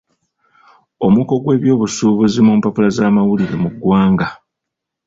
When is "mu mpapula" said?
2.47-2.89